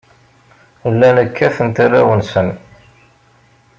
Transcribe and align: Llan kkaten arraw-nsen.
Llan 0.91 1.17
kkaten 1.27 1.69
arraw-nsen. 1.83 2.49